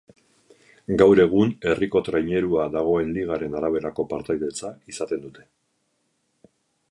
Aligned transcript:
Gaur 1.01 1.19
egun 1.23 1.51
herriko 1.71 2.01
trainerua 2.07 2.65
dagoen 2.77 3.13
ligaren 3.19 3.59
araberako 3.59 4.07
partaidetza 4.15 4.75
izaten 4.95 5.23
dute. 5.29 5.47